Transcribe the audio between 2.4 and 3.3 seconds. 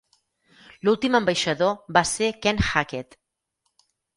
Ken Hackett.